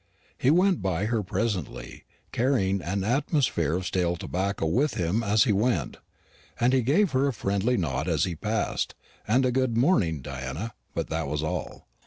He 0.35 0.49
went 0.49 0.81
by 0.81 1.05
her 1.05 1.21
presently, 1.21 2.05
carrying 2.31 2.81
an 2.81 3.03
atmosphere 3.03 3.75
of 3.75 3.85
stale 3.85 4.15
tobacco 4.15 4.65
with 4.65 4.95
him 4.95 5.21
as 5.21 5.43
he 5.43 5.53
went; 5.53 5.97
and 6.59 6.73
he 6.73 6.81
gave 6.81 7.11
her 7.11 7.27
a 7.27 7.33
friendly 7.33 7.77
nod 7.77 8.07
as 8.09 8.23
he 8.23 8.33
passed, 8.35 8.95
and 9.27 9.45
a 9.45 9.51
"Good 9.51 9.77
morning, 9.77 10.23
Diana;" 10.23 10.73
but 10.95 11.09
that 11.09 11.27
was 11.27 11.43
all. 11.43 11.87